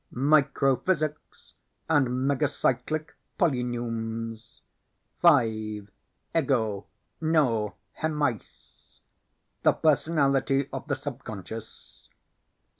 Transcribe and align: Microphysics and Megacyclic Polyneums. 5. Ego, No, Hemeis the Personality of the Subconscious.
Microphysics 0.11 1.53
and 1.87 2.07
Megacyclic 2.27 3.09
Polyneums. 3.37 4.61
5. 5.21 5.91
Ego, 6.35 6.87
No, 7.21 7.75
Hemeis 8.01 9.01
the 9.61 9.73
Personality 9.73 10.67
of 10.73 10.87
the 10.87 10.95
Subconscious. 10.95 12.09